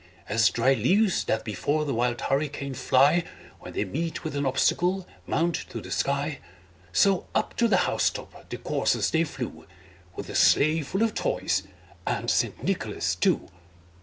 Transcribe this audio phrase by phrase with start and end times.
[0.27, 3.23] As dry leaves that before the wild hurricane fly,
[3.59, 6.39] When they meet with an obstacle, mount to the sky,
[6.91, 9.67] So, up to the house top the coursers they flew,
[10.15, 11.61] With a sleigh full of toys
[12.07, 12.63] and St.
[12.63, 13.47] Nicholas too.